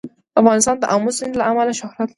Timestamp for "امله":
1.49-1.73